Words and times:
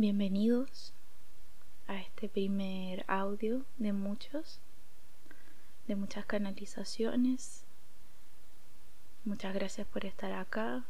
Bienvenidos 0.00 0.94
a 1.86 2.00
este 2.00 2.30
primer 2.30 3.04
audio 3.06 3.66
de 3.76 3.92
muchos, 3.92 4.58
de 5.88 5.94
muchas 5.94 6.24
canalizaciones. 6.24 7.64
Muchas 9.26 9.52
gracias 9.52 9.86
por 9.86 10.06
estar 10.06 10.32
acá. 10.32 10.84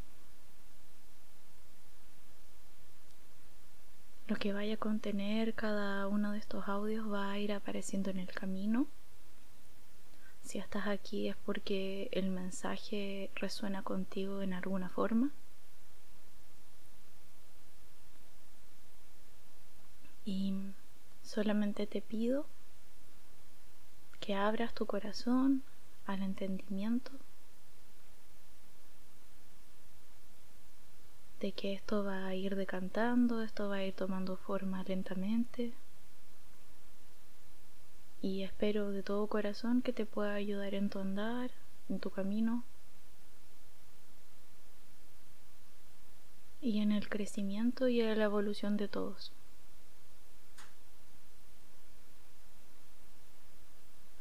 Lo 4.29 4.37
que 4.37 4.53
vaya 4.53 4.75
a 4.75 4.77
contener 4.77 5.55
cada 5.55 6.07
uno 6.07 6.31
de 6.31 6.37
estos 6.37 6.69
audios 6.69 7.11
va 7.11 7.33
a 7.33 7.37
ir 7.37 7.51
apareciendo 7.51 8.11
en 8.11 8.19
el 8.19 8.31
camino. 8.31 8.87
Si 10.41 10.57
estás 10.57 10.87
aquí 10.87 11.27
es 11.27 11.35
porque 11.35 12.07
el 12.13 12.29
mensaje 12.29 13.29
resuena 13.35 13.83
contigo 13.83 14.41
en 14.41 14.53
alguna 14.53 14.87
forma. 14.87 15.31
Y 20.25 20.53
solamente 21.31 21.87
te 21.87 22.01
pido 22.01 22.45
que 24.19 24.35
abras 24.35 24.73
tu 24.73 24.85
corazón 24.85 25.63
al 26.05 26.23
entendimiento 26.23 27.13
de 31.39 31.53
que 31.53 31.71
esto 31.71 32.03
va 32.03 32.25
a 32.25 32.35
ir 32.35 32.57
decantando, 32.57 33.41
esto 33.41 33.69
va 33.69 33.77
a 33.77 33.85
ir 33.85 33.93
tomando 33.93 34.35
forma 34.35 34.83
lentamente. 34.83 35.73
Y 38.21 38.43
espero 38.43 38.91
de 38.91 39.01
todo 39.01 39.25
corazón 39.27 39.81
que 39.81 39.93
te 39.93 40.05
pueda 40.05 40.33
ayudar 40.33 40.75
en 40.75 40.89
tu 40.89 40.99
andar, 40.99 41.49
en 41.87 41.99
tu 42.01 42.09
camino 42.09 42.65
y 46.59 46.81
en 46.81 46.91
el 46.91 47.07
crecimiento 47.07 47.87
y 47.87 48.01
en 48.01 48.19
la 48.19 48.25
evolución 48.25 48.75
de 48.75 48.89
todos. 48.89 49.31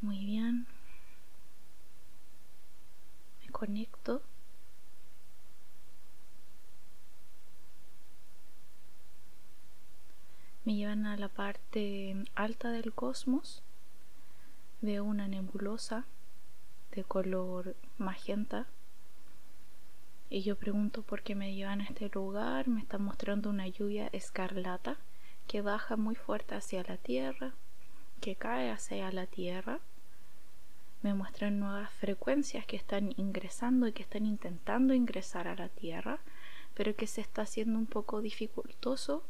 Muy 0.03 0.25
bien. 0.25 0.67
Me 3.43 3.51
Me 10.65 10.75
llevan 10.75 11.07
a 11.07 11.17
la 11.17 11.29
parte 11.29 12.17
alta 12.35 12.71
del 12.71 12.93
cosmos. 12.93 13.63
Veo 14.81 15.05
una 15.05 15.29
nebulosa 15.29 16.05
de 16.93 17.05
color 17.05 17.77
magenta. 17.99 18.67
Y 20.29 20.43
yo 20.43 20.57
pregunto 20.57 21.03
por 21.03 21.23
qué 21.23 21.35
me 21.35 21.55
llevan 21.55 21.81
a 21.81 21.85
este 21.85 22.09
lugar. 22.09 22.69
Me 22.69 22.81
están 22.81 23.03
mostrando 23.03 23.51
una 23.51 23.69
lluvia 23.69 24.09
escarlata 24.13 24.97
que 25.47 25.61
baja 25.61 25.97
muy 25.97 26.15
fuerte 26.15 26.55
hacia 26.55 26.83
la 26.83 26.97
tierra, 26.97 27.53
que 28.21 28.35
cae 28.37 28.71
hacia 28.71 29.11
la 29.13 29.27
tierra 29.27 29.81
me 31.03 31.15
muestran 31.15 31.59
nuevas 31.59 31.91
frecuencias 31.93 32.67
que 32.67 32.77
están 32.77 33.15
ingresando 33.17 33.89
y 33.89 33.93
que 33.93 34.03
están 34.03 34.27
intentando 34.27 34.95
ingresar 34.95 35.49
a 35.49 35.55
la 35.55 35.69
Tierra, 35.69 36.19
pero 36.75 36.95
que 36.95 37.07
se 37.07 37.21
está 37.21 37.43
haciendo 37.43 37.79
un 37.79 37.87
poco 37.87 38.21
dificultoso 38.21 39.25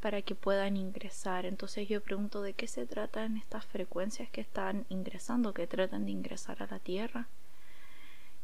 para 0.00 0.22
que 0.22 0.34
puedan 0.34 0.76
ingresar. 0.76 1.46
Entonces 1.46 1.88
yo 1.88 2.02
pregunto 2.02 2.42
de 2.42 2.54
qué 2.54 2.66
se 2.66 2.86
tratan 2.86 3.36
estas 3.36 3.64
frecuencias 3.66 4.28
que 4.30 4.40
están 4.40 4.86
ingresando, 4.88 5.54
que 5.54 5.66
tratan 5.66 6.06
de 6.06 6.12
ingresar 6.12 6.62
a 6.62 6.66
la 6.66 6.78
Tierra. 6.78 7.28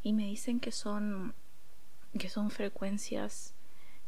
Y 0.03 0.13
me 0.13 0.27
dicen 0.27 0.61
que 0.61 0.73
son 0.73 1.35
que 2.17 2.29
son 2.29 2.51
frecuencias 2.51 3.53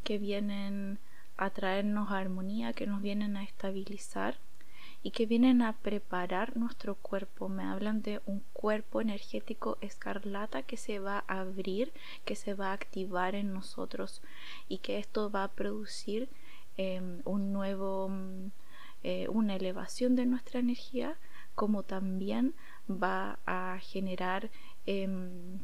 que 0.03 0.19
vienen 0.19 0.98
a 1.36 1.50
traernos 1.50 2.11
armonía, 2.11 2.72
que 2.72 2.86
nos 2.86 3.03
vienen 3.03 3.36
a 3.36 3.42
estabilizar 3.42 4.39
y 5.09 5.11
que 5.11 5.25
vienen 5.25 5.62
a 5.62 5.73
preparar 5.73 6.55
nuestro 6.59 6.95
cuerpo. 6.95 7.48
Me 7.48 7.62
hablan 7.62 8.03
de 8.03 8.21
un 8.27 8.43
cuerpo 8.53 9.00
energético 9.00 9.78
escarlata 9.81 10.65
que 10.65 10.77
se 10.77 10.99
va 10.99 11.25
a 11.27 11.41
abrir, 11.41 11.94
que 12.27 12.37
se 12.37 12.53
va 12.53 12.69
a 12.69 12.72
activar 12.75 13.34
en 13.34 13.55
nosotros 13.55 14.21
y 14.69 14.81
que 14.81 14.99
esto 14.99 15.31
va 15.31 15.44
a 15.44 15.53
producir 15.53 16.28
em, 16.77 17.22
un 17.25 17.55
nuevo, 17.55 18.10
mm, 18.10 18.50
eh, 19.03 19.28
una 19.31 19.56
elevación 19.56 20.15
de 20.15 20.27
nuestra 20.27 20.60
energía, 20.60 21.16
como 21.55 21.84
también 21.84 22.55
va 22.87 23.38
a 23.47 23.78
generar 23.81 24.50
em, 24.84 25.61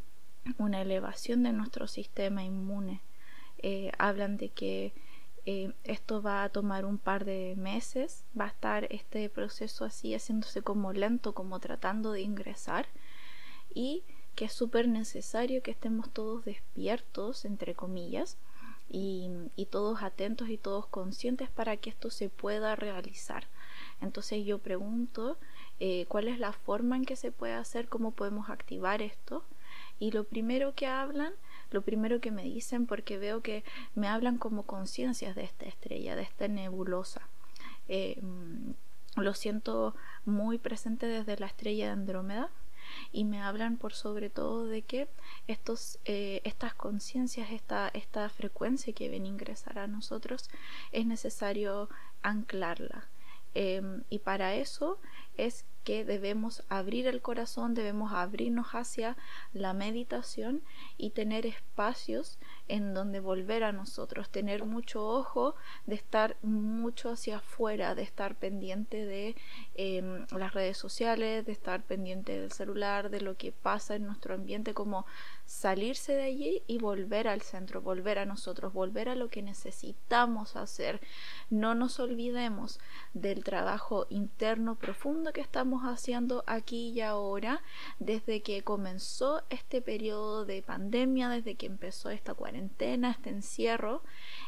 una 0.56 0.80
elevación 0.80 1.42
de 1.42 1.52
nuestro 1.52 1.86
sistema 1.86 2.44
inmune. 2.44 3.02
Eh, 3.58 3.92
hablan 3.98 4.38
de 4.38 4.48
que 4.48 4.94
eh, 5.46 5.72
esto 5.84 6.22
va 6.22 6.42
a 6.42 6.48
tomar 6.48 6.84
un 6.84 6.98
par 6.98 7.24
de 7.24 7.54
meses, 7.56 8.24
va 8.38 8.46
a 8.46 8.48
estar 8.48 8.86
este 8.90 9.28
proceso 9.28 9.84
así 9.84 10.14
haciéndose 10.14 10.62
como 10.62 10.92
lento, 10.92 11.34
como 11.34 11.60
tratando 11.60 12.12
de 12.12 12.22
ingresar 12.22 12.86
y 13.74 14.04
que 14.34 14.46
es 14.46 14.52
súper 14.52 14.88
necesario 14.88 15.62
que 15.62 15.70
estemos 15.70 16.10
todos 16.10 16.44
despiertos, 16.44 17.44
entre 17.44 17.74
comillas, 17.74 18.36
y, 18.88 19.28
todos 19.70 20.02
atentos 20.02 20.48
y 20.48 20.56
todos 20.56 20.86
conscientes 20.86 21.50
para 21.50 21.76
que 21.76 21.90
esto 21.90 22.10
se 22.10 22.28
pueda 22.28 22.76
realizar. 22.76 23.48
Entonces 24.00 24.44
yo 24.44 24.58
pregunto 24.58 25.36
eh, 25.80 26.06
cuál 26.08 26.28
es 26.28 26.38
la 26.38 26.52
forma 26.52 26.96
en 26.96 27.04
que 27.04 27.16
se 27.16 27.32
puede 27.32 27.54
hacer, 27.54 27.88
cómo 27.88 28.12
podemos 28.12 28.50
activar 28.50 29.02
esto. 29.02 29.44
Y 29.98 30.12
lo 30.12 30.24
primero 30.24 30.74
que 30.74 30.86
hablan 30.86 31.32
lo 31.70 31.82
primero 31.82 32.20
que 32.20 32.30
me 32.30 32.44
dicen 32.44 32.86
porque 32.86 33.18
veo 33.18 33.40
que 33.42 33.64
me 33.94 34.08
hablan 34.08 34.38
como 34.38 34.64
conciencias 34.64 35.34
de 35.34 35.44
esta 35.44 35.66
estrella, 35.66 36.16
de 36.16 36.22
esta 36.22 36.48
nebulosa. 36.48 37.22
Mm, 37.88 38.72
lo 39.16 39.34
siento 39.34 39.94
muy 40.24 40.58
presente 40.58 41.06
desde 41.06 41.36
la 41.38 41.46
estrella 41.46 41.86
de 41.86 41.92
Andrómeda 41.92 42.50
y 43.12 43.24
me 43.24 43.40
hablan 43.40 43.76
por 43.76 43.92
sobre 43.92 44.30
todo 44.30 44.66
de 44.66 44.82
que 44.82 45.08
estos, 45.46 45.98
eh, 46.04 46.40
estas 46.44 46.74
conciencias, 46.74 47.50
esta, 47.50 47.88
esta 47.94 48.28
frecuencia 48.28 48.92
que 48.92 49.08
ven 49.08 49.26
ingresar 49.26 49.78
a 49.78 49.86
nosotros, 49.86 50.50
es 50.92 51.06
necesario 51.06 51.88
anclarla. 52.22 53.06
Em, 53.54 54.02
y 54.10 54.18
para 54.18 54.54
eso 54.56 54.98
es 55.36 55.64
que 55.84 56.04
debemos 56.04 56.64
abrir 56.68 57.06
el 57.06 57.20
corazón, 57.20 57.74
debemos 57.74 58.12
abrirnos 58.12 58.68
hacia 58.74 59.16
la 59.52 59.72
meditación 59.74 60.62
y 60.96 61.10
tener 61.10 61.46
espacios 61.46 62.38
en 62.66 62.94
donde 62.94 63.20
volver 63.20 63.62
a 63.62 63.72
nosotros, 63.72 64.30
tener 64.30 64.64
mucho 64.64 65.06
ojo 65.06 65.54
de 65.86 65.94
estar 65.94 66.36
mucho 66.42 67.10
hacia 67.10 67.36
afuera, 67.36 67.94
de 67.94 68.02
estar 68.02 68.34
pendiente 68.34 69.04
de 69.04 69.36
em, 69.74 70.26
las 70.30 70.54
redes 70.54 70.78
sociales, 70.78 71.44
de 71.44 71.52
estar 71.52 71.82
pendiente 71.82 72.40
del 72.40 72.52
celular, 72.52 73.10
de 73.10 73.20
lo 73.20 73.36
que 73.36 73.52
pasa 73.52 73.96
en 73.96 74.06
nuestro 74.06 74.34
ambiente, 74.34 74.72
como 74.72 75.06
salirse 75.46 76.14
de 76.14 76.22
allí 76.22 76.62
y 76.66 76.78
volver 76.78 77.28
al 77.28 77.42
centro, 77.42 77.80
volver 77.80 78.18
a 78.18 78.26
nosotros, 78.26 78.72
volver 78.72 79.08
a 79.08 79.14
lo 79.14 79.28
que 79.28 79.42
necesitamos 79.42 80.56
hacer. 80.56 81.00
No 81.50 81.74
nos 81.74 82.00
olvidemos 82.00 82.80
del 83.12 83.44
trabajo 83.44 84.06
interno 84.08 84.76
profundo 84.76 85.32
que 85.32 85.40
estamos 85.40 85.82
haciendo 85.82 86.44
aquí 86.46 86.90
y 86.90 87.00
ahora 87.00 87.62
desde 87.98 88.42
que 88.42 88.62
comenzó 88.62 89.42
este 89.50 89.80
periodo 89.82 90.44
de 90.44 90.62
pandemia, 90.62 91.28
desde 91.28 91.54
que 91.54 91.66
empezó 91.66 92.10
esta 92.10 92.34
cuarentena, 92.34 93.10
este 93.10 93.30
encierro, 93.30 94.02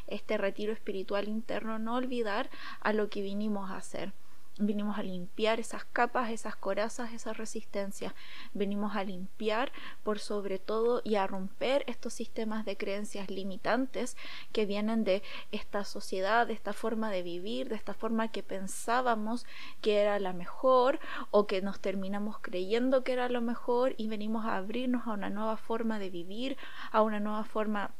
este 0.07 0.37
retiro 0.37 0.73
espiritual 0.73 1.27
interno, 1.27 1.79
no 1.79 1.95
olvidar 1.95 2.49
a 2.79 2.93
lo 2.93 3.09
que 3.09 3.21
vinimos 3.21 3.69
a 3.69 3.77
hacer 3.77 4.13
Venimos 4.59 4.97
a 4.97 5.03
limpiar 5.03 5.59
esas 5.59 5.85
capas, 5.85 6.31
esas 6.31 6.55
corazas, 6.55 7.13
esas 7.13 7.37
resistencias. 7.37 8.13
Venimos 8.53 8.95
a 8.95 9.03
limpiar 9.03 9.71
por 10.03 10.17
sobre 10.17 10.57
todo 10.57 11.01
y 11.03 11.15
a 11.15 11.27
romper 11.27 11.83
estos 11.85 12.13
sistemas 12.13 12.65
de 12.65 12.75
creencias 12.75 13.29
limitantes 13.29 14.17
que 14.51 14.65
vienen 14.65 15.03
de 15.03 15.21
esta 15.51 15.83
sociedad, 15.83 16.47
de 16.47 16.53
esta 16.53 16.73
forma 16.73 17.11
de 17.11 17.21
vivir, 17.21 17.69
de 17.69 17.75
esta 17.75 17.93
forma 17.93 18.29
que 18.29 18.41
pensábamos 18.41 19.45
que 19.81 19.99
era 19.99 20.19
la 20.19 20.33
mejor 20.33 20.99
o 21.29 21.45
que 21.45 21.61
nos 21.61 21.79
terminamos 21.79 22.39
creyendo 22.39 23.03
que 23.03 23.13
era 23.13 23.29
lo 23.29 23.41
mejor 23.41 23.93
y 23.97 24.07
venimos 24.07 24.45
a 24.45 24.57
abrirnos 24.57 25.07
a 25.07 25.11
una 25.11 25.29
nueva 25.29 25.57
forma 25.57 25.99
de 25.99 26.09
vivir, 26.09 26.57
a 26.91 27.03
una 27.03 27.19
nueva 27.19 27.43
forma 27.43 27.91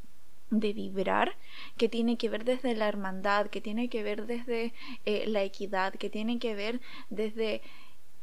de 0.49 0.73
vibrar 0.73 1.35
que 1.77 1.89
tiene 1.89 2.17
que 2.17 2.29
ver 2.29 2.45
desde 2.45 2.75
la 2.75 2.87
hermandad, 2.87 3.47
que 3.47 3.61
tiene 3.61 3.89
que 3.89 4.03
ver 4.03 4.25
desde 4.25 4.73
eh, 5.05 5.25
la 5.27 5.43
equidad, 5.43 5.93
que 5.93 6.09
tiene 6.09 6.39
que 6.39 6.55
ver 6.55 6.81
desde 7.09 7.61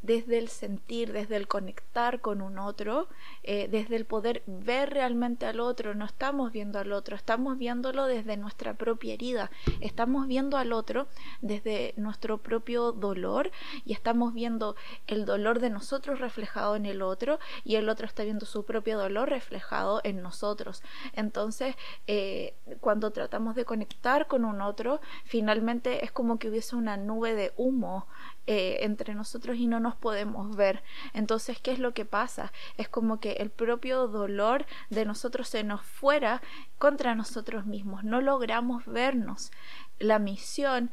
desde 0.05 0.37
el 0.37 0.49
sentir, 0.49 1.13
desde 1.13 1.37
el 1.37 1.49
conectar 1.49 2.21
con 2.21 2.43
un 2.43 2.59
otro, 2.59 3.09
eh, 3.43 3.69
desde 3.71 3.97
el 3.97 4.05
poder 4.05 4.43
ver 4.47 4.91
realmente 4.91 5.47
al 5.47 5.61
otro. 5.61 5.95
No 5.95 6.05
estamos 6.05 6.53
viendo 6.53 6.79
al 6.79 6.93
otro, 6.93 7.17
estamos 7.17 7.57
viéndolo 7.57 8.05
desde 8.07 8.37
nuestra 8.37 8.75
propia 8.75 9.15
herida, 9.15 9.51
estamos 9.81 10.27
viendo 10.27 10.59
al 10.59 10.75
otro 10.75 11.09
desde 11.41 11.95
nuestro 11.97 12.39
propio 12.39 12.93
dolor 12.93 13.51
y 13.87 13.95
estamos 13.95 14.35
viendo 14.35 14.77
el 15.07 15.25
dolor 15.25 15.59
de 15.59 15.71
nosotros 15.71 16.21
reflejado 16.21 16.77
en 16.77 16.85
el 16.85 17.01
otro 17.01 17.39
y 17.65 17.77
el 17.77 17.89
otro 17.89 18.07
está 18.07 18.25
viendo 18.25 18.45
su 18.45 18.65
propio 18.65 18.99
dolor 18.99 19.31
reflejado 19.31 20.03
en 20.05 20.21
nosotros. 20.21 20.83
Entonces, 21.15 21.77
eh, 22.07 22.55
cuando 22.81 23.11
tratamos 23.11 23.55
de 23.55 23.65
conectar 23.65 24.27
con 24.27 24.45
un 24.45 24.61
otro, 24.61 25.01
finalmente 25.25 26.05
es 26.05 26.13
como 26.13 26.39
que 26.39 26.51
hubiese 26.51 26.77
una 26.77 26.99
nube 26.99 27.35
de 27.35 27.55
humo 27.57 28.07
eh, 28.47 28.81
entre 28.83 29.15
nosotros 29.15 29.57
y 29.57 29.67
no 29.67 29.81
nos 29.81 29.94
podemos 29.95 30.57
ver. 30.57 30.83
Entonces, 31.13 31.61
¿qué 31.61 31.73
es 31.73 31.79
lo 31.79 31.95
que 31.95 32.05
pasa? 32.05 32.53
Es 32.77 32.89
como 32.89 33.21
que 33.21 33.33
el 33.33 33.51
propio 33.51 34.09
dolor 34.09 34.67
de 34.91 35.05
nosotros 35.05 35.49
se 35.49 35.65
nos 35.65 35.83
fuera 35.83 36.43
contra 36.79 37.15
nosotros 37.15 37.67
mismos. 37.67 38.05
No 38.05 38.21
logramos 38.21 38.85
vernos. 38.87 39.51
La 39.99 40.19
misión, 40.19 40.91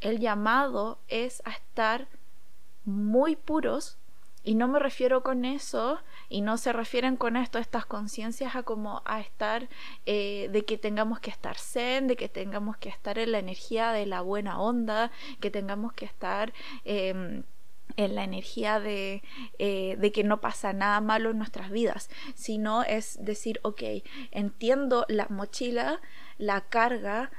el 0.00 0.18
llamado 0.18 0.98
es 1.08 1.42
a 1.44 1.50
estar 1.50 2.08
muy 2.84 3.36
puros 3.36 3.98
y 4.46 4.54
no 4.56 4.68
me 4.68 4.78
refiero 4.78 5.22
con 5.22 5.46
eso, 5.46 5.98
y 6.28 6.42
no 6.42 6.58
se 6.58 6.74
refieren 6.74 7.16
con 7.16 7.38
esto, 7.38 7.58
estas 7.58 7.86
conciencias, 7.86 8.54
a 8.54 8.62
como 8.62 9.00
a 9.06 9.20
estar, 9.20 9.68
eh, 10.04 10.50
de 10.52 10.66
que 10.66 10.76
tengamos 10.76 11.18
que 11.18 11.30
estar 11.30 11.56
zen, 11.58 12.06
de 12.08 12.16
que 12.16 12.28
tengamos 12.28 12.76
que 12.76 12.90
estar 12.90 13.18
en 13.18 13.32
la 13.32 13.38
energía 13.38 13.92
de 13.92 14.04
la 14.04 14.20
buena 14.20 14.60
onda, 14.60 15.10
que 15.40 15.50
tengamos 15.50 15.94
que 15.94 16.04
estar 16.04 16.52
em, 16.84 17.42
en 17.96 18.14
la 18.14 18.24
energía 18.24 18.80
de, 18.80 19.22
eh, 19.58 19.96
de, 19.98 20.12
que 20.12 20.24
no 20.24 20.40
pasa 20.40 20.72
nada 20.72 21.00
malo 21.00 21.30
en 21.30 21.38
nuestras 21.38 21.70
vidas, 21.70 22.10
sino 22.34 22.82
es 22.82 23.18
decir, 23.24 23.60
ok, 23.62 23.82
entiendo 24.30 25.04
la 25.08 25.26
mochila, 25.28 26.00
la 26.38 26.62
carga, 26.62 27.30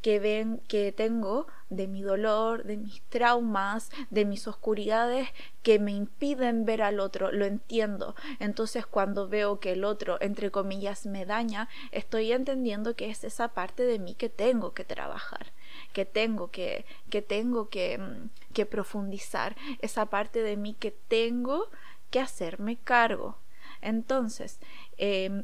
que 0.00 0.20
ven 0.20 0.60
que 0.68 0.92
tengo 0.92 1.46
de 1.70 1.88
mi 1.88 2.02
dolor, 2.02 2.64
de 2.64 2.76
mis 2.76 3.02
traumas, 3.08 3.90
de 4.10 4.24
mis 4.24 4.46
oscuridades 4.46 5.28
que 5.62 5.78
me 5.78 5.92
impiden 5.92 6.64
ver 6.64 6.82
al 6.82 7.00
otro, 7.00 7.32
lo 7.32 7.44
entiendo. 7.44 8.14
Entonces 8.38 8.86
cuando 8.86 9.28
veo 9.28 9.60
que 9.60 9.72
el 9.72 9.84
otro, 9.84 10.18
entre 10.20 10.50
comillas, 10.50 11.06
me 11.06 11.26
daña, 11.26 11.68
estoy 11.90 12.32
entendiendo 12.32 12.94
que 12.94 13.10
es 13.10 13.24
esa 13.24 13.48
parte 13.48 13.82
de 13.84 13.98
mí 13.98 14.14
que 14.14 14.28
tengo 14.28 14.72
que 14.72 14.84
trabajar, 14.84 15.52
que 15.92 16.04
tengo 16.04 16.50
que, 16.50 16.84
que 17.10 17.22
tengo 17.22 17.68
que, 17.68 17.98
mm, 17.98 18.30
que 18.52 18.66
profundizar, 18.66 19.56
esa 19.80 20.06
parte 20.06 20.42
de 20.42 20.56
mí 20.56 20.74
que 20.74 20.90
tengo 20.90 21.68
que 22.10 22.20
hacerme 22.20 22.76
cargo. 22.76 23.38
Entonces, 23.80 24.58
eh, 24.96 25.42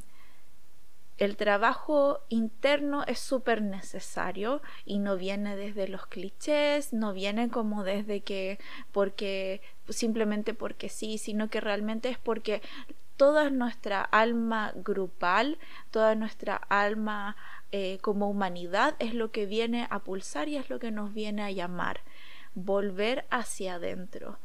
el 1.16 1.36
trabajo 1.36 2.20
interno 2.28 3.04
es 3.04 3.20
súper 3.20 3.62
necesario 3.62 4.62
y 4.84 4.98
no 4.98 5.16
viene 5.16 5.54
desde 5.56 5.86
los 5.86 6.06
clichés, 6.06 6.92
no 6.92 7.12
viene 7.12 7.48
como 7.48 7.84
desde 7.84 8.22
que 8.22 8.58
porque 8.90 9.60
simplemente 9.88 10.54
porque 10.54 10.88
sí, 10.88 11.18
sino 11.18 11.48
que 11.50 11.60
realmente 11.60 12.08
es 12.08 12.18
porque 12.18 12.62
toda 13.16 13.50
nuestra 13.50 14.02
alma 14.02 14.72
grupal, 14.74 15.58
toda 15.92 16.16
nuestra 16.16 16.56
alma 16.56 17.36
eh, 17.76 17.98
como 18.02 18.30
humanidad 18.30 18.94
es 19.00 19.14
lo 19.14 19.32
que 19.32 19.46
viene 19.46 19.88
a 19.90 19.98
pulsar 19.98 20.48
y 20.48 20.56
es 20.56 20.70
lo 20.70 20.78
que 20.78 20.92
nos 20.92 21.12
viene 21.12 21.42
a 21.42 21.50
llamar, 21.50 22.02
volver 22.54 23.26
hacia 23.30 23.74
adentro. 23.74 24.38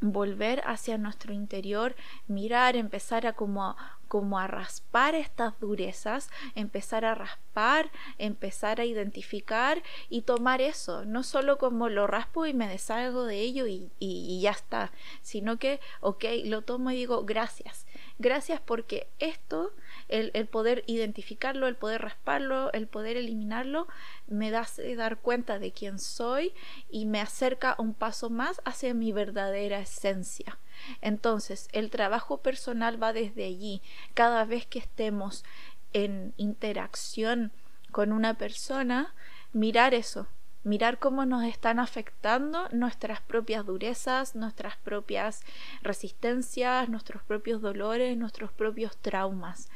Volver 0.00 0.62
hacia 0.64 0.98
nuestro 0.98 1.32
interior, 1.32 1.96
mirar, 2.28 2.76
empezar 2.76 3.26
a 3.26 3.32
como, 3.32 3.76
como 4.06 4.38
a 4.38 4.46
raspar 4.46 5.16
estas 5.16 5.58
durezas, 5.58 6.30
empezar 6.54 7.04
a 7.04 7.16
raspar, 7.16 7.90
empezar 8.18 8.80
a 8.80 8.84
identificar 8.84 9.82
y 10.08 10.22
tomar 10.22 10.60
eso, 10.60 11.04
no 11.04 11.24
solo 11.24 11.58
como 11.58 11.88
lo 11.88 12.06
raspo 12.06 12.46
y 12.46 12.54
me 12.54 12.68
deshago 12.68 13.24
de 13.24 13.40
ello 13.40 13.66
y, 13.66 13.90
y 13.98 14.40
ya 14.40 14.52
está, 14.52 14.92
sino 15.22 15.58
que, 15.58 15.80
ok, 16.00 16.24
lo 16.44 16.62
tomo 16.62 16.92
y 16.92 16.94
digo 16.94 17.24
gracias, 17.24 17.84
gracias 18.20 18.60
porque 18.60 19.08
esto 19.18 19.72
el, 20.08 20.30
poder 20.46 20.84
identificarlo, 20.86 21.66
el 21.66 21.76
poder 21.76 22.02
rasparlo, 22.02 22.72
el 22.72 22.86
poder 22.86 23.16
eliminarlo, 23.16 23.88
me 24.26 24.50
da 24.50 24.66
dar 24.96 25.18
cuenta 25.18 25.58
de 25.58 25.72
quién 25.72 25.98
soy 25.98 26.52
y 26.90 27.06
me 27.06 27.20
acerca 27.20 27.76
un 27.78 27.94
paso 27.94 28.30
más 28.30 28.60
hacia 28.64 28.94
mi 28.94 29.12
verdadera 29.12 29.80
esencia. 29.80 30.58
Entonces, 31.00 31.68
el 31.72 31.90
trabajo 31.90 32.38
personal 32.38 33.02
va 33.02 33.12
desde 33.12 33.44
allí. 33.44 33.82
Cada 34.14 34.44
vez 34.44 34.66
que 34.66 34.78
estemos 34.78 35.44
en 35.92 36.34
interacción 36.36 37.52
con 37.90 38.12
una 38.12 38.34
persona, 38.34 39.14
mirar 39.52 39.94
eso, 39.94 40.28
mirar 40.64 40.98
cómo 40.98 41.24
nos 41.24 41.44
están 41.44 41.78
afectando 41.78 42.68
nuestras 42.72 43.20
propias 43.20 43.64
durezas, 43.64 44.34
nuestras 44.34 44.76
propias 44.76 45.44
resistencias, 45.82 46.88
nuestros 46.88 47.22
propios 47.22 47.60
dolores, 47.60 48.16
nuestros 48.16 48.52
propios 48.52 48.96
traumas. 48.98 49.68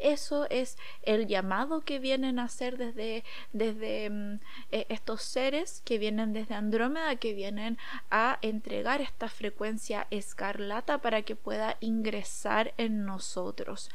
Eso 0.00 0.46
es 0.50 0.78
el 1.02 1.26
llamado 1.26 1.82
que 1.82 1.98
vienen 1.98 2.38
a 2.38 2.44
hacer 2.44 2.78
desde, 2.78 3.22
desde 3.52 4.10
mm, 4.10 4.40
e, 4.72 4.86
estos 4.88 5.22
seres 5.22 5.82
que 5.84 5.98
vienen 5.98 6.32
desde 6.32 6.54
Andrómeda, 6.54 7.16
que 7.16 7.34
vienen 7.34 7.78
a 8.10 8.38
entregar 8.42 9.00
esta 9.00 9.28
frecuencia 9.28 10.06
escarlata 10.10 10.98
para 10.98 11.22
que 11.22 11.36
pueda 11.36 11.76
ingresar 11.80 12.72
en 12.78 13.04
nosotros. 13.04 13.90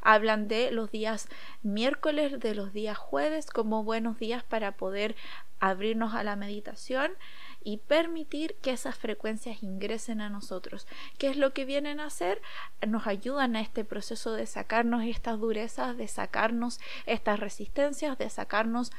Hablan 0.00 0.48
de 0.48 0.70
los 0.70 0.90
días 0.90 1.28
miércoles, 1.62 2.38
de 2.38 2.54
los 2.54 2.72
días 2.72 2.96
jueves 2.96 3.50
como 3.50 3.84
buenos 3.84 4.18
días 4.18 4.44
para 4.44 4.72
poder 4.72 5.16
abrirnos 5.60 6.14
a 6.14 6.22
la 6.22 6.36
meditación 6.36 7.12
y 7.62 7.78
permitir 7.78 8.54
que 8.62 8.70
esas 8.70 8.96
frecuencias 8.96 9.62
ingresen 9.62 10.20
a 10.20 10.30
nosotros. 10.30 10.86
¿Qué 11.18 11.28
es 11.28 11.36
lo 11.36 11.52
que 11.52 11.64
vienen 11.64 12.00
a 12.00 12.06
hacer? 12.06 12.40
Nos 12.86 13.06
ayudan 13.06 13.56
a 13.56 13.60
este 13.60 13.84
proceso 13.84 14.32
de 14.32 14.46
sacarnos 14.46 15.04
estas 15.04 15.38
durezas, 15.38 15.96
de 15.96 16.08
sacarnos 16.08 16.80
estas 17.06 17.40
resistencias, 17.40 18.16
de 18.18 18.30
sacarnos 18.30 18.92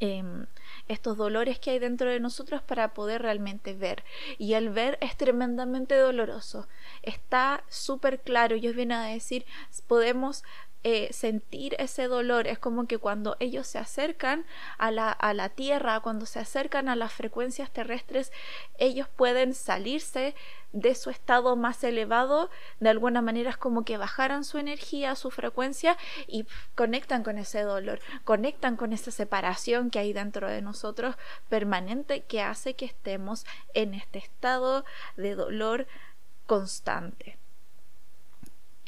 em, 0.00 0.46
estos 0.86 1.16
dolores 1.16 1.58
que 1.58 1.70
hay 1.70 1.78
dentro 1.78 2.08
de 2.08 2.20
nosotros 2.20 2.62
para 2.62 2.94
poder 2.94 3.22
realmente 3.22 3.74
ver. 3.74 4.04
Y 4.38 4.54
el 4.54 4.70
ver 4.70 4.96
es 5.00 5.16
tremendamente 5.16 5.96
doloroso. 5.96 6.68
Está 7.02 7.64
súper 7.68 8.20
claro. 8.20 8.54
Ellos 8.54 8.76
vienen 8.76 8.98
a 8.98 9.06
decir, 9.06 9.44
podemos 9.86 10.44
eh, 10.84 11.08
sentir 11.12 11.74
ese 11.78 12.08
dolor. 12.08 12.46
Es 12.46 12.58
como 12.58 12.86
que 12.86 12.98
cuando 12.98 13.36
ellos 13.40 13.66
se 13.66 13.78
acercan 13.78 14.46
a 14.78 14.90
la, 14.90 15.10
a 15.10 15.34
la 15.34 15.48
Tierra, 15.48 16.00
cuando 16.00 16.26
se 16.26 16.38
acercan 16.38 16.88
a 16.88 16.96
las 16.96 17.12
frecuencias 17.12 17.70
terrestres, 17.70 18.32
ellos 18.78 19.08
pueden 19.08 19.54
salirse 19.54 20.34
de 20.72 20.94
su 20.94 21.10
estado 21.10 21.56
más 21.56 21.82
elevado, 21.82 22.50
de 22.78 22.90
alguna 22.90 23.22
manera 23.22 23.50
es 23.50 23.56
como 23.56 23.84
que 23.84 23.96
bajaran 23.96 24.44
su 24.44 24.58
energía, 24.58 25.16
su 25.16 25.30
frecuencia 25.30 25.96
y 26.26 26.46
conectan 26.74 27.22
con 27.22 27.38
ese 27.38 27.62
dolor, 27.62 28.00
conectan 28.24 28.76
con 28.76 28.92
esa 28.92 29.10
separación 29.10 29.90
que 29.90 29.98
hay 29.98 30.12
dentro 30.12 30.48
de 30.48 30.60
nosotros 30.60 31.16
permanente 31.48 32.20
que 32.22 32.42
hace 32.42 32.74
que 32.74 32.84
estemos 32.84 33.46
en 33.74 33.94
este 33.94 34.18
estado 34.18 34.84
de 35.16 35.34
dolor 35.34 35.86
constante. 36.46 37.38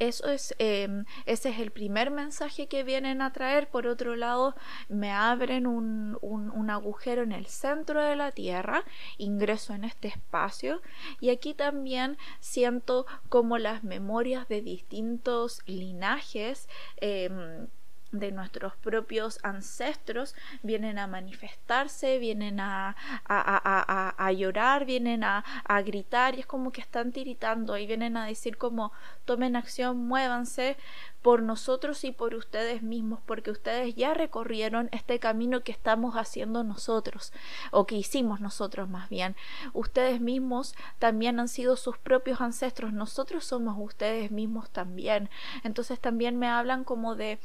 Eso 0.00 0.30
es, 0.30 0.54
em, 0.58 1.04
ese 1.26 1.50
es 1.50 1.58
el 1.58 1.70
primer 1.70 2.10
mensaje 2.10 2.68
que 2.68 2.84
vienen 2.84 3.20
a 3.20 3.34
traer. 3.34 3.68
Por 3.68 3.86
otro 3.86 4.16
lado, 4.16 4.54
me 4.88 5.12
abren 5.12 5.66
un, 5.66 6.18
un, 6.22 6.70
agujero 6.70 7.22
en 7.22 7.32
el 7.32 7.46
centro 7.46 8.02
de 8.02 8.16
la 8.16 8.32
Tierra, 8.32 8.84
ingreso 9.18 9.74
en 9.74 9.84
este 9.84 10.08
espacio 10.08 10.80
y 11.20 11.28
aquí 11.28 11.52
también 11.52 12.16
siento 12.38 13.06
como 13.28 13.58
las 13.58 13.84
memorias 13.84 14.48
de 14.48 14.62
distintos 14.62 15.60
linajes 15.66 16.68
em, 16.96 17.66
de 18.12 18.32
nuestros 18.32 18.76
propios 18.76 19.38
ancestros 19.42 20.34
vienen 20.62 20.98
a 20.98 21.06
manifestarse, 21.06 22.18
vienen 22.18 22.60
a, 22.60 22.96
a, 23.26 24.32
llorar, 24.32 24.84
vienen 24.84 25.24
a, 25.24 25.44
gritar 25.84 26.34
y 26.34 26.40
es 26.40 26.46
como 26.46 26.72
que 26.72 26.80
están 26.80 27.12
tiritando 27.12 27.76
y 27.76 27.86
vienen 27.86 28.16
a 28.16 28.26
decir 28.26 28.56
como 28.56 28.92
tomen 29.24 29.56
acción, 29.56 30.06
muévanse 30.06 30.76
por 31.22 31.42
nosotros 31.42 32.04
y 32.04 32.12
por 32.12 32.34
ustedes 32.34 32.82
mismos 32.82 33.20
porque 33.26 33.50
ustedes 33.50 33.94
ya 33.94 34.14
recorrieron 34.14 34.88
este 34.92 35.18
camino 35.18 35.62
que 35.62 35.72
estamos 35.72 36.14
haciendo 36.14 36.64
nosotros 36.64 37.32
o 37.70 37.86
que 37.86 37.96
hicimos 37.96 38.40
nosotros 38.40 38.88
más 38.88 39.08
bien. 39.08 39.36
Ustedes 39.72 40.20
mismos 40.20 40.74
también 40.98 41.38
han 41.38 41.48
sido 41.48 41.76
sus 41.76 41.98
propios 41.98 42.40
ancestros, 42.40 42.92
nosotros 42.92 43.44
somos 43.44 43.76
ustedes 43.78 44.30
mismos 44.30 44.70
también. 44.70 45.28
Entonces 45.62 46.00
también 46.00 46.38
me 46.38 46.48
hablan 46.48 46.84
como 46.84 47.14
de 47.14 47.38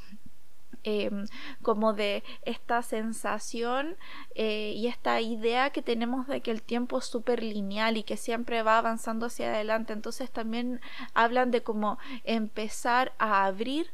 Em, 0.87 1.25
como 1.63 1.93
de 1.93 2.23
esta 2.43 2.83
sensación 2.83 3.97
eh, 4.35 4.71
y 4.75 4.85
esta 4.85 5.19
idea 5.19 5.71
que 5.71 5.81
tenemos 5.81 6.27
de 6.27 6.41
que 6.41 6.51
el 6.51 6.61
tiempo 6.61 6.99
es 6.99 7.05
súper 7.05 7.41
lineal 7.41 7.97
y 7.97 8.03
que 8.03 8.17
siempre 8.17 8.61
va 8.61 8.77
avanzando 8.77 9.25
hacia 9.25 9.51
adelante. 9.51 9.93
Entonces 9.93 10.29
también 10.29 10.79
hablan 11.15 11.49
de 11.49 11.63
cómo 11.63 11.97
empezar 12.23 13.13
a 13.17 13.45
abrir 13.45 13.91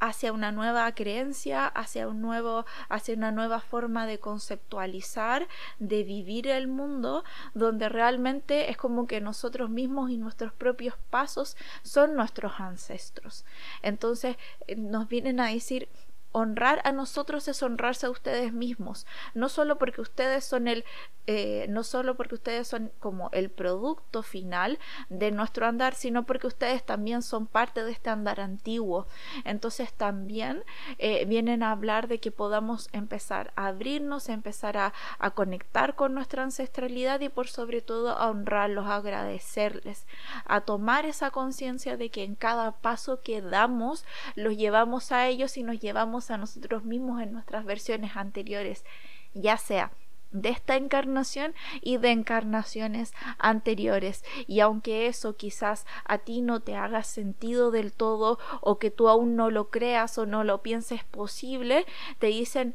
hacia 0.00 0.32
una 0.32 0.50
nueva 0.50 0.90
creencia, 0.92 1.66
hacia 1.66 2.08
un 2.08 2.20
nuevo, 2.20 2.64
hacia 2.88 3.14
una 3.14 3.30
nueva 3.30 3.60
forma 3.60 4.06
de 4.06 4.18
conceptualizar, 4.18 5.46
de 5.78 6.02
vivir 6.02 6.48
el 6.48 6.68
mundo, 6.68 7.24
donde 7.54 7.88
realmente 7.88 8.70
es 8.70 8.76
como 8.76 9.06
que 9.06 9.20
nosotros 9.20 9.70
mismos 9.70 10.10
y 10.10 10.16
nuestros 10.16 10.52
propios 10.52 10.94
pasos 11.10 11.56
son 11.82 12.16
nuestros 12.16 12.58
ancestros. 12.58 13.44
Entonces 13.82 14.36
eh, 14.66 14.76
nos 14.76 15.08
vienen 15.08 15.40
a 15.40 15.48
decir 15.48 15.88
honrar 16.32 16.80
a 16.84 16.92
nosotros 16.92 17.48
es 17.48 17.62
honrarse 17.62 18.06
a 18.06 18.10
ustedes 18.10 18.52
mismos, 18.52 19.06
no 19.34 19.48
solo 19.48 19.78
porque 19.78 20.00
ustedes 20.00 20.44
son 20.44 20.68
el, 20.68 20.84
eh, 21.26 21.66
no 21.68 21.84
solo 21.84 22.16
porque 22.16 22.34
ustedes 22.34 22.66
son 22.66 22.90
como 22.98 23.30
el 23.32 23.50
producto 23.50 24.22
final 24.22 24.78
de 25.08 25.30
nuestro 25.30 25.66
andar, 25.66 25.94
sino 25.94 26.24
porque 26.24 26.46
ustedes 26.46 26.84
también 26.84 27.22
son 27.22 27.46
parte 27.46 27.84
de 27.84 27.92
este 27.92 28.10
andar 28.10 28.40
antiguo. 28.40 29.06
Entonces 29.44 29.92
también 29.92 30.64
eh, 30.98 31.24
vienen 31.26 31.62
a 31.62 31.72
hablar 31.72 32.08
de 32.08 32.18
que 32.18 32.30
podamos 32.30 32.88
empezar 32.92 33.52
a 33.56 33.68
abrirnos, 33.68 34.28
empezar 34.28 34.76
a, 34.76 34.92
a 35.18 35.30
conectar 35.30 35.94
con 35.94 36.14
nuestra 36.14 36.42
ancestralidad 36.42 37.20
y 37.20 37.28
por 37.28 37.48
sobre 37.48 37.80
todo 37.80 38.10
a 38.10 38.28
honrarlos, 38.28 38.86
a 38.86 38.96
agradecerles, 38.96 40.06
a 40.44 40.62
tomar 40.62 41.06
esa 41.06 41.30
conciencia 41.30 41.96
de 41.96 42.10
que 42.10 42.24
en 42.24 42.34
cada 42.34 42.72
paso 42.72 43.20
que 43.22 43.40
damos 43.40 44.04
los 44.34 44.56
llevamos 44.56 45.12
a 45.12 45.28
ellos 45.28 45.56
y 45.56 45.62
nos 45.62 45.78
llevamos 45.80 46.19
a 46.28 46.36
nosotros 46.36 46.84
mismos 46.84 47.22
en 47.22 47.32
nuestras 47.32 47.64
versiones 47.64 48.16
anteriores, 48.16 48.84
ya 49.32 49.56
sea 49.56 49.92
de 50.32 50.50
esta 50.50 50.76
encarnación 50.76 51.54
y 51.80 51.96
de 51.96 52.10
encarnaciones 52.10 53.12
anteriores. 53.38 54.24
Y 54.46 54.60
aunque 54.60 55.06
eso 55.06 55.36
quizás 55.36 55.86
a 56.04 56.18
ti 56.18 56.40
no 56.40 56.60
te 56.60 56.76
haga 56.76 57.02
sentido 57.02 57.70
del 57.70 57.92
todo 57.92 58.38
o 58.60 58.78
que 58.78 58.90
tú 58.90 59.08
aún 59.08 59.36
no 59.36 59.50
lo 59.50 59.70
creas 59.70 60.18
o 60.18 60.26
no 60.26 60.44
lo 60.44 60.62
pienses 60.62 61.04
posible, 61.04 61.86
te 62.18 62.28
dicen 62.28 62.74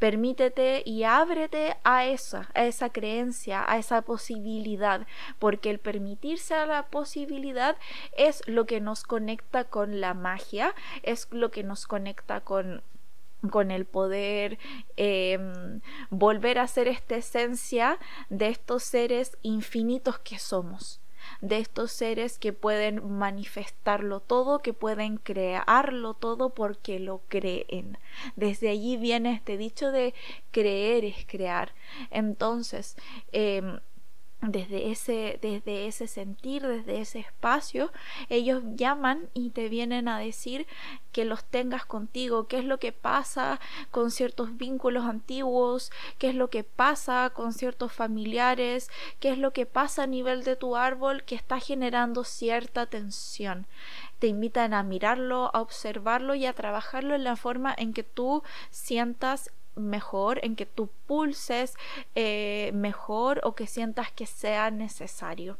permítete 0.00 0.82
y 0.84 1.04
ábrete 1.04 1.76
a 1.84 2.06
esa, 2.06 2.48
a 2.54 2.64
esa 2.64 2.90
creencia, 2.90 3.70
a 3.70 3.78
esa 3.78 4.02
posibilidad, 4.02 5.06
porque 5.38 5.70
el 5.70 5.78
permitirse 5.78 6.54
a 6.54 6.66
la 6.66 6.86
posibilidad 6.86 7.76
es 8.16 8.42
lo 8.48 8.64
que 8.66 8.80
nos 8.80 9.04
conecta 9.04 9.64
con 9.64 10.00
la 10.00 10.14
magia, 10.14 10.74
es 11.04 11.28
lo 11.30 11.52
que 11.52 11.62
nos 11.62 11.86
conecta 11.86 12.40
con 12.40 12.82
con 13.50 13.70
el 13.70 13.86
poder 13.86 14.58
em, 14.96 15.80
volver 16.10 16.58
a 16.58 16.66
ser 16.66 16.88
esta 16.88 17.16
esencia 17.16 17.98
de 18.28 18.48
estos 18.48 18.82
seres 18.82 19.38
infinitos 19.40 20.18
que 20.18 20.38
somos 20.38 20.99
de 21.40 21.58
estos 21.58 21.92
seres 21.92 22.38
que 22.38 22.52
pueden 22.52 23.18
manifestarlo 23.18 24.20
todo, 24.20 24.60
que 24.60 24.72
pueden 24.72 25.16
crearlo 25.16 26.14
todo 26.14 26.50
porque 26.50 26.98
lo 26.98 27.22
creen. 27.28 27.98
Desde 28.36 28.68
allí 28.70 28.96
viene 28.96 29.32
este 29.34 29.56
dicho 29.56 29.92
de 29.92 30.14
creer 30.50 31.04
es 31.04 31.26
crear. 31.26 31.72
Entonces, 32.10 32.96
em, 33.32 33.80
desde 34.42 34.90
ese, 34.90 35.38
desde 35.42 35.86
ese 35.86 36.06
sentir, 36.06 36.66
desde 36.66 37.00
ese 37.00 37.18
espacio, 37.18 37.92
ellos 38.30 38.62
llaman 38.74 39.28
y 39.34 39.50
te 39.50 39.68
vienen 39.68 40.08
a 40.08 40.18
decir 40.18 40.66
que 41.12 41.24
los 41.24 41.44
tengas 41.44 41.84
contigo, 41.84 42.46
qué 42.46 42.58
es 42.58 42.64
lo 42.64 42.78
que 42.78 42.92
pasa 42.92 43.60
con 43.90 44.10
ciertos 44.10 44.56
vínculos 44.56 45.04
antiguos, 45.04 45.90
qué 46.18 46.30
es 46.30 46.34
lo 46.34 46.48
que 46.48 46.64
pasa 46.64 47.30
con 47.34 47.52
ciertos 47.52 47.92
familiares, 47.92 48.90
qué 49.18 49.30
es 49.30 49.38
lo 49.38 49.52
que 49.52 49.66
pasa 49.66 50.04
a 50.04 50.06
nivel 50.06 50.44
de 50.44 50.56
tu 50.56 50.76
árbol 50.76 51.24
que 51.24 51.34
está 51.34 51.60
generando 51.60 52.24
cierta 52.24 52.86
tensión. 52.86 53.66
Te 54.20 54.26
invitan 54.26 54.72
a 54.72 54.82
mirarlo, 54.82 55.50
a 55.54 55.60
observarlo 55.60 56.34
y 56.34 56.46
a 56.46 56.54
trabajarlo 56.54 57.14
en 57.14 57.24
la 57.24 57.36
forma 57.36 57.74
en 57.76 57.92
que 57.92 58.04
tú 58.04 58.42
sientas 58.70 59.50
mejor, 59.76 60.40
en 60.42 60.56
que 60.56 60.66
tú 60.66 60.90
pulses 61.06 61.76
eh, 62.14 62.70
mejor 62.74 63.40
o 63.44 63.54
que 63.54 63.66
sientas 63.66 64.12
que 64.12 64.26
sea 64.26 64.70
necesario 64.70 65.58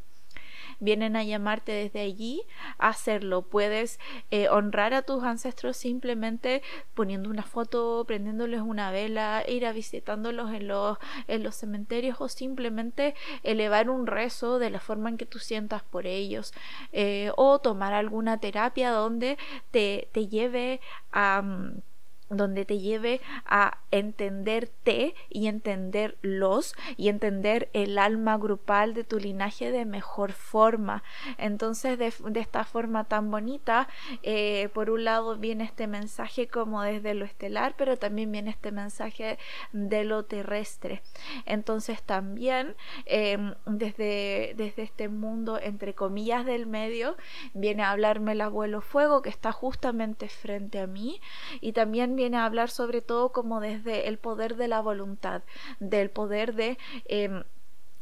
vienen 0.81 1.14
a 1.14 1.23
llamarte 1.23 1.73
desde 1.73 2.00
allí 2.00 2.43
a 2.79 2.88
hacerlo. 2.88 3.43
Puedes 3.43 4.00
eh, 4.31 4.49
honrar 4.49 4.95
a 4.95 5.02
tus 5.02 5.23
ancestros 5.23 5.76
simplemente 5.76 6.62
poniendo 6.95 7.31
una 7.31 7.43
foto, 7.43 8.05
prendiéndoles 8.07 8.61
una 8.61 8.90
vela, 8.90 9.45
ir 9.47 9.67
a 9.67 9.73
visitándolos 9.73 10.52
en 10.52 10.69
los, 10.69 10.99
en 11.29 11.43
los 11.43 11.55
cementerios 11.55 12.21
o 12.21 12.29
simplemente 12.29 13.14
elevar 13.43 13.90
un 13.90 14.07
rezo 14.07 14.59
de 14.59 14.71
la 14.71 14.81
forma 14.81 15.11
en 15.11 15.19
que 15.19 15.26
tú 15.26 15.38
sientas 15.38 15.83
por 15.83 16.07
ellos 16.07 16.52
eh, 16.93 17.31
o 17.37 17.59
tomar 17.59 17.93
alguna 17.93 18.38
terapia 18.38 18.90
donde 18.90 19.38
te, 19.71 20.09
te 20.12 20.29
lleve 20.29 20.81
a... 21.12 21.43
Mm, 21.43 21.83
donde 22.30 22.64
te 22.64 22.78
lleve 22.78 23.20
a 23.44 23.78
entenderte 23.90 25.14
y 25.28 25.49
entenderlos 25.49 26.75
y 26.96 27.08
entender 27.08 27.68
el 27.72 27.99
alma 27.99 28.38
grupal 28.38 28.94
de 28.94 29.04
tu 29.04 29.18
linaje 29.18 29.72
de 29.72 29.84
mejor 29.84 30.32
forma. 30.32 31.02
Entonces, 31.38 31.99
de, 31.99 32.12
esta 32.40 32.64
forma 32.64 33.04
tan 33.04 33.30
bonita, 33.30 33.88
eh, 34.22 34.70
por 34.72 34.90
un 34.90 35.04
lado 35.04 35.37
viene 35.37 35.64
este 35.64 35.88
mensaje 35.88 36.46
como 36.46 36.82
desde 36.82 37.14
lo 37.14 37.25
estelar, 37.25 37.75
pero 37.76 37.96
también 37.96 38.30
viene 38.30 38.50
este 38.50 38.70
mensaje 38.70 39.38
de 39.72 40.04
lo 40.04 40.25
terrestre. 40.25 41.02
Entonces, 41.46 42.02
también 42.02 42.76
em, 43.06 43.54
desde, 43.66 44.54
desde 44.56 44.82
este 44.82 45.08
mundo, 45.08 45.58
entre 45.60 45.94
comillas, 45.94 46.46
del 46.46 46.66
medio, 46.66 47.16
viene 47.54 47.82
a 47.82 47.90
hablarme 47.90 48.32
el 48.32 48.40
abuelo 48.40 48.80
fuego 48.80 49.20
que 49.20 49.30
está 49.30 49.50
justamente 49.50 50.28
frente 50.28 50.78
a 50.78 50.87
mí 50.87 51.20
y 51.60 51.72
también 51.72 52.20
viene 52.21 52.37
a 52.37 52.45
hablar 52.45 52.69
sobre 52.69 53.00
todo 53.00 53.33
como 53.33 53.61
desde 53.61 54.07
el 54.07 54.19
poder 54.19 54.57
de 54.57 54.69
la 54.69 54.81
voluntad, 54.83 55.43
del 55.79 56.11
poder 56.11 56.55
de, 56.55 56.77
em, 57.07 57.45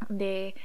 de 0.09 0.57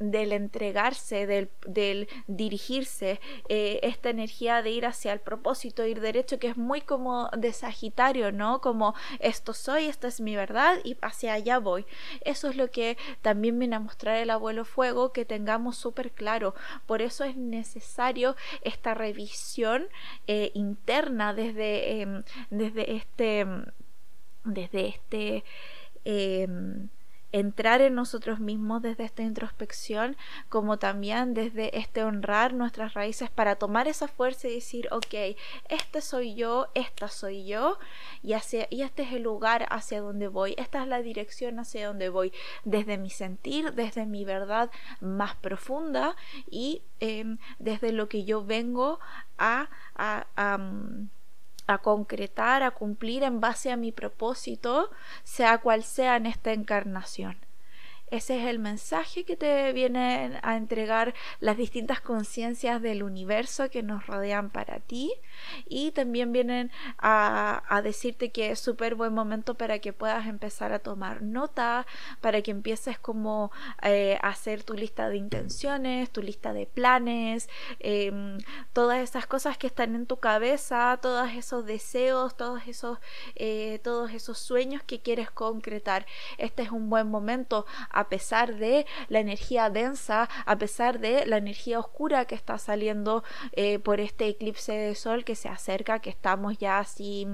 del 0.00 0.32
entregarse, 0.32 1.26
del, 1.26 1.50
del 1.66 2.08
dirigirse, 2.26 3.20
eh, 3.48 3.78
esta 3.82 4.08
energía 4.10 4.62
de 4.62 4.70
ir 4.70 4.86
hacia 4.86 5.12
el 5.12 5.20
propósito, 5.20 5.86
ir 5.86 6.00
derecho, 6.00 6.38
que 6.38 6.48
es 6.48 6.56
muy 6.56 6.80
como 6.80 7.28
de 7.36 7.52
Sagitario, 7.52 8.32
¿no? 8.32 8.60
Como 8.62 8.94
esto 9.20 9.52
soy, 9.52 9.84
esta 9.84 10.08
es 10.08 10.20
mi 10.20 10.34
verdad 10.34 10.78
y 10.84 10.96
hacia 11.02 11.34
allá 11.34 11.58
voy. 11.58 11.84
Eso 12.22 12.48
es 12.48 12.56
lo 12.56 12.70
que 12.70 12.96
también 13.20 13.58
viene 13.58 13.76
a 13.76 13.80
mostrar 13.80 14.16
el 14.16 14.30
abuelo 14.30 14.64
fuego, 14.64 15.12
que 15.12 15.26
tengamos 15.26 15.76
súper 15.76 16.10
claro. 16.12 16.54
Por 16.86 17.02
eso 17.02 17.24
es 17.24 17.36
necesario 17.36 18.36
esta 18.62 18.94
revisión 18.94 19.86
eh, 20.26 20.50
interna 20.54 21.34
desde, 21.34 22.00
em, 22.00 22.22
desde 22.48 22.96
este, 22.96 23.46
desde 24.44 24.88
este, 24.88 25.44
em, 26.04 26.88
entrar 27.32 27.80
en 27.80 27.94
nosotros 27.94 28.40
mismos 28.40 28.82
desde 28.82 29.04
esta 29.04 29.22
introspección, 29.22 30.16
como 30.48 30.78
también 30.78 31.34
desde 31.34 31.78
este 31.78 32.04
honrar 32.04 32.54
nuestras 32.54 32.94
raíces 32.94 33.30
para 33.30 33.56
tomar 33.56 33.88
esa 33.88 34.08
fuerza 34.08 34.48
y 34.48 34.54
decir, 34.54 34.88
ok, 34.90 35.36
este 35.68 36.00
soy 36.00 36.34
yo, 36.34 36.68
esta 36.74 37.08
soy 37.08 37.46
yo, 37.46 37.78
y, 38.22 38.32
hacia, 38.32 38.66
y 38.70 38.82
este 38.82 39.02
es 39.02 39.12
el 39.12 39.22
lugar 39.22 39.66
hacia 39.70 40.00
donde 40.00 40.28
voy, 40.28 40.54
esta 40.58 40.82
es 40.82 40.88
la 40.88 41.02
dirección 41.02 41.58
hacia 41.58 41.86
donde 41.86 42.08
voy, 42.08 42.32
desde 42.64 42.98
mi 42.98 43.10
sentir, 43.10 43.72
desde 43.74 44.06
mi 44.06 44.24
verdad 44.24 44.70
más 45.00 45.34
profunda 45.36 46.16
y 46.50 46.82
em, 47.00 47.38
desde 47.58 47.92
lo 47.92 48.08
que 48.08 48.24
yo 48.24 48.44
vengo 48.44 48.98
a, 49.38 49.68
a 49.94 50.58
a 51.70 51.78
concretar, 51.78 52.62
a 52.62 52.72
cumplir 52.72 53.22
en 53.22 53.40
base 53.40 53.70
a 53.70 53.76
mi 53.76 53.92
propósito, 53.92 54.90
sea 55.24 55.58
cual 55.58 55.84
sea 55.84 56.16
en 56.16 56.26
esta 56.26 56.52
encarnación. 56.52 57.49
Ese 58.10 58.40
es 58.40 58.48
el 58.48 58.58
mensaje 58.58 59.24
que 59.24 59.36
te 59.36 59.72
vienen 59.72 60.38
a 60.42 60.56
entregar 60.56 61.14
las 61.38 61.56
distintas 61.56 62.00
conciencias 62.00 62.82
del 62.82 63.04
universo 63.04 63.70
que 63.70 63.84
nos 63.84 64.06
rodean 64.06 64.50
para 64.50 64.80
ti 64.80 65.12
y 65.66 65.92
también 65.92 66.32
vienen 66.32 66.72
a, 66.98 67.80
decirte 67.84 68.30
que 68.30 68.50
es 68.50 68.58
súper 68.58 68.94
buen 68.94 69.14
momento 69.14 69.54
para 69.54 69.78
que 69.78 69.92
puedas 69.92 70.26
empezar 70.26 70.72
a 70.72 70.80
tomar 70.80 71.22
nota, 71.22 71.86
para 72.20 72.42
que 72.42 72.50
empieces 72.50 72.98
como 72.98 73.52
eh, 73.82 74.18
a 74.22 74.28
hacer 74.28 74.64
tu 74.64 74.74
lista 74.74 75.08
de 75.08 75.16
intenciones, 75.16 76.10
tu 76.10 76.20
lista 76.20 76.52
de 76.52 76.66
planes, 76.66 77.48
em, 77.78 78.38
todas 78.72 78.98
esas 78.98 79.26
cosas 79.26 79.56
que 79.56 79.66
están 79.66 79.94
en 79.94 80.06
tu 80.06 80.18
cabeza, 80.18 80.98
todos 81.00 81.30
esos 81.32 81.64
deseos, 81.64 82.36
todos 82.36 82.66
esos, 82.66 82.98
eh, 83.36 83.80
todos 83.82 84.10
esos 84.12 84.38
sueños 84.38 84.82
que 84.82 85.00
quieres 85.00 85.30
concretar. 85.30 86.06
Este 86.38 86.62
es 86.62 86.70
un 86.70 86.90
buen 86.90 87.08
momento 87.08 87.66
a 87.90 87.99
pesar 88.08 88.56
de 88.56 88.86
la 89.08 89.20
energía 89.20 89.70
densa, 89.70 90.28
a 90.46 90.56
pesar 90.56 91.00
de 91.00 91.26
la 91.26 91.36
energía 91.36 91.78
oscura 91.78 92.24
que 92.24 92.34
está 92.34 92.58
saliendo 92.58 93.24
eh, 93.52 93.78
por 93.78 94.00
este 94.00 94.28
eclipse 94.28 94.72
de 94.72 94.94
sol 94.94 95.24
que 95.24 95.34
se 95.34 95.48
acerca, 95.48 96.00
que 96.00 96.10
estamos 96.10 96.58
ya 96.58 96.78
así 96.78 97.26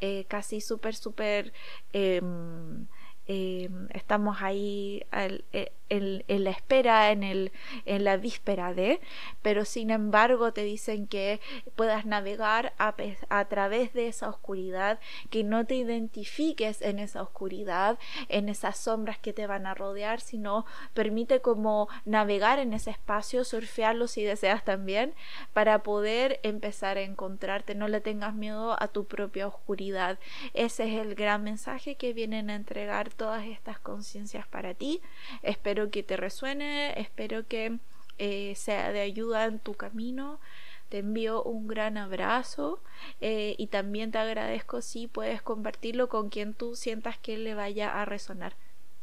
eh, 0.00 0.24
casi 0.28 0.60
súper, 0.60 0.94
súper... 0.94 1.52
Em, 1.92 2.86
em, 3.32 3.86
estamos 3.94 4.42
ahí 4.42 5.04
eh, 5.12 5.70
en, 5.88 6.44
la 6.44 6.50
espera, 6.50 7.12
en, 7.12 7.22
el, 7.22 7.52
en 7.84 8.02
la 8.02 8.16
víspera 8.16 8.74
de, 8.74 9.00
pero 9.40 9.64
sin 9.64 9.90
embargo 9.90 10.52
te 10.52 10.64
dicen 10.64 11.06
que 11.06 11.40
puedas 11.76 12.06
navegar 12.06 12.72
a, 12.78 12.94
a 13.28 13.44
través 13.44 13.92
de 13.92 14.08
esa 14.08 14.28
oscuridad, 14.28 14.98
que 15.30 15.44
no 15.44 15.64
te 15.64 15.76
identifiques 15.76 16.82
en 16.82 16.98
esa 16.98 17.22
oscuridad, 17.22 18.00
en 18.28 18.48
esas 18.48 18.78
sombras 18.78 19.18
que 19.18 19.32
te 19.32 19.46
van 19.46 19.66
a 19.66 19.74
rodear, 19.74 20.20
sino 20.20 20.66
permite 20.94 21.40
como 21.40 21.88
navegar 22.04 22.58
en 22.58 22.72
ese 22.72 22.90
espacio, 22.90 23.44
surfearlo 23.44 24.08
si 24.08 24.24
deseas 24.24 24.64
también, 24.64 25.14
para 25.52 25.84
poder 25.84 26.40
empezar 26.42 26.96
a 26.96 27.02
encontrarte, 27.02 27.76
no 27.76 27.86
le 27.86 28.00
tengas 28.00 28.34
miedo 28.34 28.76
a 28.80 28.88
tu 28.88 29.04
propia 29.04 29.46
oscuridad. 29.46 30.18
Ese 30.52 30.84
es 30.84 31.00
el 31.00 31.14
gran 31.14 31.44
mensaje 31.44 31.94
que 31.94 32.12
vienen 32.12 32.50
a 32.50 32.56
entregar 32.56 33.10
todas 33.20 33.44
estas 33.44 33.78
conciencias 33.78 34.46
para 34.46 34.72
ti. 34.72 35.02
Espero 35.42 35.90
que 35.90 36.02
te 36.02 36.16
resuene, 36.16 36.98
espero 36.98 37.46
que 37.46 37.76
eh, 38.16 38.54
sea 38.56 38.92
de 38.92 39.00
ayuda 39.00 39.44
en 39.44 39.58
tu 39.58 39.74
camino. 39.74 40.40
Te 40.88 41.00
envío 41.00 41.42
un 41.42 41.68
gran 41.68 41.98
abrazo 41.98 42.80
eh, 43.20 43.56
y 43.58 43.66
también 43.66 44.10
te 44.10 44.16
agradezco 44.16 44.80
si 44.80 45.06
puedes 45.06 45.42
compartirlo 45.42 46.08
con 46.08 46.30
quien 46.30 46.54
tú 46.54 46.76
sientas 46.76 47.18
que 47.18 47.36
le 47.36 47.54
vaya 47.54 48.00
a 48.00 48.06
resonar. 48.06 48.54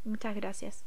Muchas 0.03 0.35
gracias. 0.35 0.86